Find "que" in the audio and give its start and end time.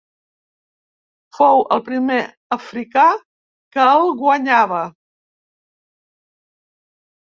3.79-3.87